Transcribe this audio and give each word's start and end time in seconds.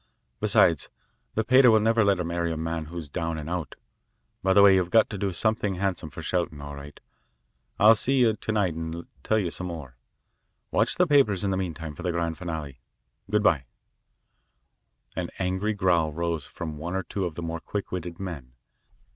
Besides, 0.39 0.89
the 1.35 1.43
pater 1.43 1.69
will 1.69 1.79
never 1.79 2.03
let 2.03 2.17
her 2.17 2.23
marry 2.23 2.51
a 2.51 2.57
man 2.57 2.85
who's 2.85 3.07
down 3.07 3.37
and 3.37 3.47
out. 3.47 3.75
By 4.41 4.53
the 4.53 4.63
way, 4.63 4.73
you've 4.73 4.89
got 4.89 5.11
to 5.11 5.17
do 5.19 5.31
something 5.31 5.75
handsome 5.75 6.09
for 6.09 6.23
Shelton. 6.23 6.59
All 6.59 6.73
right. 6.73 6.99
I'll 7.77 7.93
see 7.93 8.17
you 8.21 8.33
to 8.33 8.51
night 8.51 8.73
and 8.73 9.05
tell 9.23 9.37
you 9.37 9.51
some 9.51 9.67
more. 9.67 9.97
Watch 10.71 10.95
the 10.95 11.05
papers 11.05 11.43
in 11.43 11.51
the 11.51 11.55
meantime 11.57 11.93
for 11.93 12.01
the 12.01 12.11
grand 12.11 12.39
finale. 12.39 12.79
Good 13.29 13.43
bye." 13.43 13.65
An 15.15 15.29
angry 15.37 15.75
growl 15.75 16.11
rose 16.11 16.47
from 16.47 16.79
one 16.79 16.95
or 16.95 17.03
two 17.03 17.25
of 17.25 17.35
the 17.35 17.43
more 17.43 17.59
quick 17.59 17.91
witted 17.91 18.19
men. 18.19 18.53